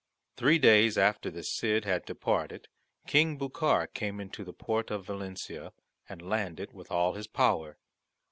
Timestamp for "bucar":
3.37-3.85